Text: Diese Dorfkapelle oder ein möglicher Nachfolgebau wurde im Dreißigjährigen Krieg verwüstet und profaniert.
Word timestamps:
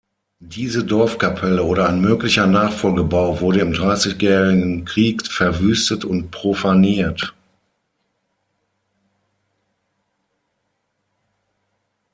Diese 0.47 0.83
Dorfkapelle 0.83 1.63
oder 1.63 1.87
ein 1.87 2.01
möglicher 2.01 2.47
Nachfolgebau 2.47 3.39
wurde 3.39 3.59
im 3.59 3.71
Dreißigjährigen 3.71 4.83
Krieg 4.83 5.27
verwüstet 5.27 6.05
und 6.05 6.31
profaniert. 6.31 7.35